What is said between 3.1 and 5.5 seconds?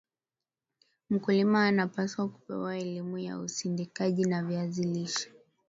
ya usindikaji wa viazi lishe